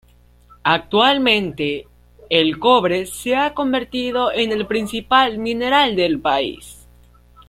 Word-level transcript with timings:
Actualmente, 0.63 1.85
el 2.27 2.57
cobre 2.57 3.05
se 3.05 3.35
ha 3.35 3.53
convertido 3.53 4.31
en 4.31 4.51
el 4.51 4.65
principal 4.65 5.37
mineral 5.37 5.95
del 5.95 6.19
país. 6.19 6.87